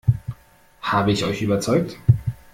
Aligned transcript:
Habe 0.81 1.11
ich 1.11 1.25
euch 1.25 1.43
überzeugt? 1.43 1.95